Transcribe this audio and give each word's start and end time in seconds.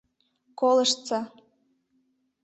Колыштса... 0.59 1.19